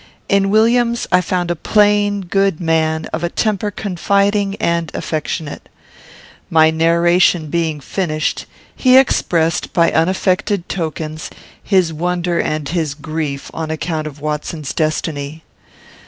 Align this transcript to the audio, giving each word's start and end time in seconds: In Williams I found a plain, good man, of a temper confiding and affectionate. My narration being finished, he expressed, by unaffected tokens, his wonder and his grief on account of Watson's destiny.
In 0.27 0.49
Williams 0.49 1.05
I 1.11 1.21
found 1.21 1.51
a 1.51 1.55
plain, 1.55 2.21
good 2.21 2.59
man, 2.59 3.05
of 3.13 3.23
a 3.23 3.29
temper 3.29 3.69
confiding 3.69 4.55
and 4.55 4.89
affectionate. 4.95 5.69
My 6.49 6.71
narration 6.71 7.51
being 7.51 7.79
finished, 7.79 8.47
he 8.75 8.97
expressed, 8.97 9.73
by 9.73 9.91
unaffected 9.91 10.67
tokens, 10.67 11.29
his 11.63 11.93
wonder 11.93 12.39
and 12.41 12.67
his 12.67 12.95
grief 12.95 13.51
on 13.53 13.69
account 13.69 14.07
of 14.07 14.19
Watson's 14.19 14.73
destiny. 14.73 15.43